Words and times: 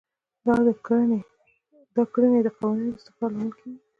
دا 1.95 2.03
کړنې 2.13 2.39
د 2.43 2.49
قوانینو 2.59 2.91
د 2.93 2.97
استقرار 2.99 3.29
لامل 3.33 3.49
کیږي. 3.59 3.77